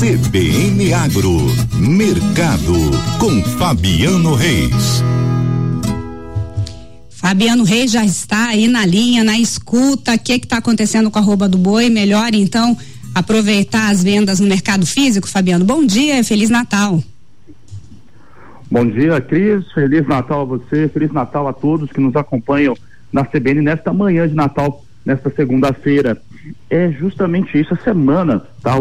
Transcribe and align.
CBN 0.00 0.94
Agro, 0.94 1.36
Mercado, 1.78 2.72
com 3.18 3.44
Fabiano 3.58 4.34
Reis. 4.34 5.04
Fabiano 7.10 7.64
Reis 7.64 7.92
já 7.92 8.02
está 8.02 8.48
aí 8.48 8.66
na 8.66 8.86
linha, 8.86 9.22
na 9.22 9.38
escuta. 9.38 10.14
O 10.14 10.18
que 10.18 10.32
está 10.32 10.56
acontecendo 10.56 11.10
com 11.10 11.18
a 11.18 11.20
rouba 11.20 11.46
do 11.46 11.58
boi? 11.58 11.90
Melhor 11.90 12.30
então 12.32 12.74
aproveitar 13.14 13.90
as 13.90 14.02
vendas 14.02 14.40
no 14.40 14.48
mercado 14.48 14.86
físico, 14.86 15.28
Fabiano. 15.28 15.66
Bom 15.66 15.84
dia 15.84 16.18
e 16.18 16.24
Feliz 16.24 16.48
Natal. 16.48 17.04
Bom 18.70 18.86
dia, 18.86 19.20
Cris. 19.20 19.70
Feliz 19.74 20.08
Natal 20.08 20.40
a 20.40 20.44
você, 20.44 20.88
Feliz 20.88 21.12
Natal 21.12 21.46
a 21.46 21.52
todos 21.52 21.92
que 21.92 22.00
nos 22.00 22.16
acompanham 22.16 22.74
na 23.12 23.22
CBN 23.22 23.60
nesta 23.60 23.92
manhã 23.92 24.26
de 24.26 24.34
Natal, 24.34 24.82
nesta 25.04 25.28
segunda-feira. 25.28 26.18
É 26.68 26.90
justamente 26.92 27.58
isso, 27.60 27.74
a 27.74 27.76
semana, 27.78 28.42
tá? 28.62 28.74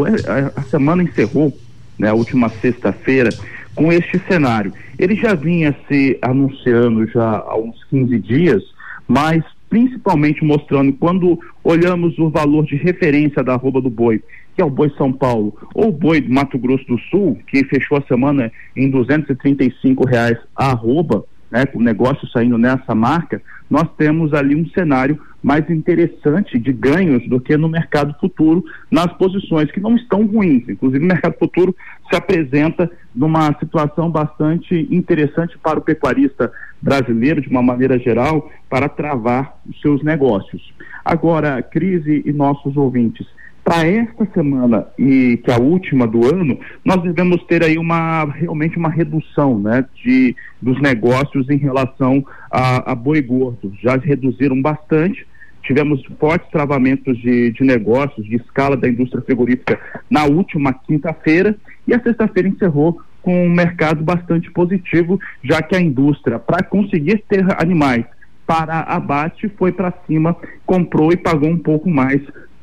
A 0.55 0.61
semana 0.63 1.03
encerrou, 1.03 1.55
né, 1.97 2.09
a 2.09 2.13
última 2.13 2.49
sexta-feira, 2.49 3.29
com 3.75 3.91
este 3.91 4.19
cenário. 4.27 4.73
Ele 4.97 5.15
já 5.15 5.33
vinha 5.33 5.75
se 5.87 6.17
anunciando 6.21 7.07
já 7.07 7.37
há 7.39 7.57
uns 7.57 7.83
15 7.85 8.19
dias, 8.19 8.63
mas 9.07 9.43
principalmente 9.69 10.43
mostrando 10.43 10.91
quando 10.93 11.39
olhamos 11.63 12.17
o 12.17 12.29
valor 12.29 12.65
de 12.65 12.75
referência 12.75 13.43
da 13.43 13.53
arroba 13.53 13.79
do 13.79 13.89
boi, 13.89 14.21
que 14.55 14.61
é 14.61 14.65
o 14.65 14.69
boi 14.69 14.91
São 14.97 15.13
Paulo, 15.13 15.55
ou 15.73 15.89
o 15.89 15.91
boi 15.91 16.21
Mato 16.21 16.57
Grosso 16.57 16.85
do 16.85 16.97
Sul, 17.09 17.37
que 17.47 17.63
fechou 17.65 17.97
a 17.97 18.01
semana 18.01 18.51
em 18.75 18.89
235 18.89 20.05
reais 20.05 20.37
a 20.55 20.71
arroba, 20.71 21.23
né, 21.51 21.65
com 21.65 21.79
o 21.79 21.83
negócio 21.83 22.27
saindo 22.29 22.57
nessa 22.57 22.93
marca, 22.93 23.41
nós 23.69 23.87
temos 23.97 24.33
ali 24.33 24.55
um 24.55 24.67
cenário 24.69 25.19
mais 25.41 25.69
interessante 25.69 26.59
de 26.59 26.73
ganhos 26.73 27.27
do 27.29 27.39
que 27.39 27.55
no 27.55 27.69
mercado 27.69 28.13
futuro, 28.19 28.63
nas 28.91 29.11
posições 29.13 29.71
que 29.71 29.79
não 29.79 29.95
estão 29.95 30.25
ruins. 30.25 30.67
Inclusive, 30.67 31.03
o 31.03 31.07
mercado 31.07 31.35
futuro 31.37 31.73
se 32.09 32.15
apresenta 32.15 32.91
numa 33.15 33.53
situação 33.57 34.11
bastante 34.11 34.87
interessante 34.91 35.57
para 35.57 35.79
o 35.79 35.81
pecuarista 35.81 36.51
brasileiro, 36.81 37.41
de 37.41 37.49
uma 37.49 37.61
maneira 37.61 37.97
geral, 37.97 38.51
para 38.69 38.89
travar 38.89 39.57
os 39.67 39.79
seus 39.81 40.03
negócios. 40.03 40.73
Agora, 41.05 41.61
crise 41.61 42.21
e 42.25 42.33
nossos 42.33 42.75
ouvintes, 42.75 43.25
para 43.69 43.87
esta 43.87 44.27
semana 44.33 44.87
e 44.97 45.37
que 45.37 45.51
é 45.51 45.53
a 45.53 45.59
última 45.59 46.07
do 46.07 46.25
ano, 46.25 46.59
nós 46.83 47.03
devemos 47.03 47.43
ter 47.43 47.63
aí 47.63 47.77
uma 47.77 48.25
realmente 48.25 48.75
uma 48.79 48.89
redução, 48.89 49.59
né, 49.59 49.85
de 50.03 50.35
dos 50.59 50.81
negócios 50.81 51.47
em 51.51 51.57
relação 51.57 52.25
a, 52.49 52.91
a 52.91 52.95
boi 52.95 53.21
gordo. 53.21 53.71
Já 53.79 53.95
reduziram 53.95 54.59
bastante. 54.59 55.23
Tivemos 55.61 56.03
fortes 56.19 56.49
travamentos 56.49 57.15
de, 57.19 57.51
de 57.51 57.63
negócios, 57.63 58.25
de 58.25 58.37
escala 58.37 58.75
da 58.75 58.89
indústria 58.89 59.21
frigorífica 59.21 59.79
na 60.09 60.25
última 60.25 60.73
quinta-feira 60.73 61.55
e 61.87 61.93
a 61.93 62.01
sexta-feira 62.01 62.49
encerrou 62.49 62.99
com 63.21 63.45
um 63.45 63.49
mercado 63.49 64.03
bastante 64.03 64.49
positivo, 64.49 65.19
já 65.43 65.61
que 65.61 65.75
a 65.75 65.79
indústria, 65.79 66.39
para 66.39 66.63
conseguir 66.63 67.23
ter 67.29 67.45
animais 67.61 68.03
para 68.47 68.79
abate, 68.79 69.47
foi 69.59 69.71
para 69.71 69.93
cima, 70.07 70.35
comprou 70.65 71.11
e 71.11 71.17
pagou 71.17 71.51
um 71.51 71.59
pouco 71.59 71.87
mais 71.87 72.19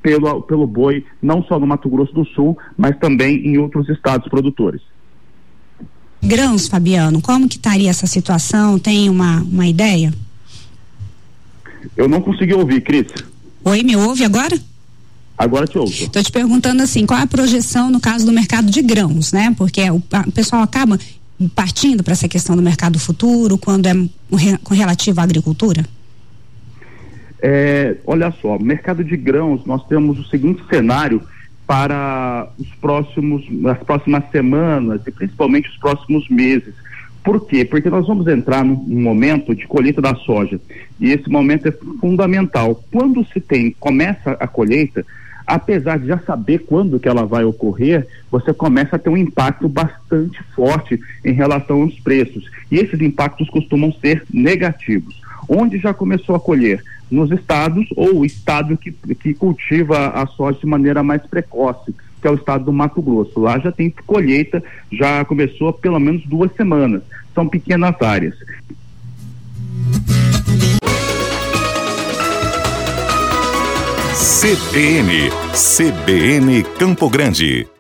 pelo, 0.07 0.41
pelo 0.43 0.69
boi, 0.69 1.05
não 1.21 1.43
só 1.43 1.59
no 1.59 1.67
Mato 1.67 1.89
Grosso 1.89 2.15
do 2.15 2.25
Sul, 2.27 2.57
mas 2.79 2.97
também 3.01 3.45
em 3.45 3.59
outros 3.59 3.89
estados 3.89 4.29
produtores. 4.29 4.81
Grãos, 6.23 6.69
Fabiano, 6.69 7.21
como 7.21 7.49
que 7.49 7.57
estaria 7.57 7.91
essa 7.91 8.07
situação? 8.07 8.79
Tem 8.79 9.11
uma, 9.11 9.41
uma 9.41 9.67
ideia? 9.67 10.15
Eu 11.97 12.09
não 12.09 12.21
consegui 12.21 12.55
ouvir, 12.55 12.83
Cris. 12.83 13.09
Oi, 13.65 13.83
me 13.83 13.97
ouve 13.97 14.25
agora? 14.25 14.57
Agora 15.37 15.67
te 15.67 15.77
ouço. 15.77 16.05
Estou 16.05 16.23
te 16.23 16.31
perguntando 16.31 16.85
assim, 16.85 17.05
qual 17.05 17.19
é 17.19 17.25
a 17.25 17.27
projeção 17.27 17.91
no 17.91 17.99
caso 17.99 18.25
do 18.25 18.33
mercado 18.33 18.71
de 18.71 18.83
grãos, 18.83 19.33
né? 19.33 19.53
Porque 19.59 19.91
o, 19.91 19.97
o 19.97 20.33
pessoal 20.33 20.63
acaba 20.63 20.97
partindo 21.57 22.05
para 22.05 22.13
essa 22.13 22.29
questão 22.29 22.55
do 22.55 22.63
mercado 22.63 22.97
futuro 22.97 23.59
quando 23.59 23.87
é 23.87 23.95
com 24.63 24.73
relativo 24.73 25.21
à 25.21 25.25
agricultura? 25.25 25.85
É, 27.43 27.97
olha 28.07 28.31
só, 28.41 28.59
mercado 28.59 29.05
de 29.05 29.17
grãos, 29.17 29.65
nós 29.67 29.87
temos 29.87 30.19
o 30.19 30.25
seguinte 30.25 30.63
cenário 30.71 31.23
para 31.67 32.49
os 32.59 32.69
próximos, 32.77 33.45
as 33.67 33.79
próximas 33.79 34.25
semanas 34.31 35.03
e 35.07 35.11
principalmente 35.11 35.69
os 35.69 35.77
próximos 35.77 36.29
meses. 36.29 36.75
Por 37.25 37.45
quê? 37.45 37.65
Porque 37.65 37.91
nós 37.91 38.07
vamos 38.07 38.29
entrar 38.29 38.65
num, 38.65 38.77
num 38.87 39.03
momento 39.03 39.55
de 39.55 39.67
colheita 39.67 40.01
da 40.01 40.15
soja 40.15 40.61
e 41.01 41.11
esse 41.11 41.29
momento 41.29 41.67
é 41.67 41.73
fundamental. 42.01 42.83
Quando 42.91 43.27
se 43.27 43.41
tem, 43.41 43.73
começa 43.81 44.33
a 44.39 44.47
colheita, 44.47 45.05
apesar 45.45 45.99
de 45.99 46.07
já 46.07 46.19
saber 46.21 46.61
quando 46.61 47.01
que 47.01 47.09
ela 47.09 47.27
vai 47.27 47.45
ocorrer, 47.45 48.07
você 48.31 48.55
começa 48.55 48.95
a 48.95 48.99
ter 48.99 49.11
um 49.11 49.17
impacto 49.17 49.69
bastante 49.69 50.41
forte 50.55 51.01
em 51.25 51.33
relação 51.33 51.83
aos 51.83 51.99
preços. 51.99 52.49
E 52.71 52.77
esses 52.77 53.01
impactos 53.01 53.51
costumam 53.51 53.93
ser 54.01 54.25
negativos. 54.33 55.26
Onde 55.49 55.79
já 55.79 55.95
começou 55.95 56.35
a 56.35 56.41
colher? 56.41 56.83
nos 57.11 57.31
estados 57.31 57.87
ou 57.97 58.21
o 58.21 58.25
estado 58.25 58.77
que, 58.77 58.93
que 58.93 59.35
cultiva 59.35 60.09
a 60.09 60.27
soja 60.27 60.59
de 60.59 60.67
maneira 60.67 61.03
mais 61.03 61.23
precoce, 61.23 61.95
que 62.21 62.27
é 62.27 62.31
o 62.31 62.35
estado 62.35 62.65
do 62.65 62.73
Mato 62.73 63.01
Grosso. 63.01 63.39
Lá 63.39 63.59
já 63.59 63.71
tem 63.71 63.93
colheita, 64.07 64.63
já 64.91 65.25
começou 65.25 65.69
há 65.69 65.73
pelo 65.73 66.01
menos 66.01 66.25
duas 66.27 66.53
semanas. 66.55 67.03
São 67.35 67.49
pequenas 67.49 67.95
áreas. 68.01 68.35
CBN, 74.15 75.31
CBN 75.53 76.63
Campo 76.79 77.09
Grande. 77.09 77.67